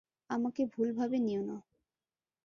[0.29, 1.57] আমাকে ভুলভাবে নিও না।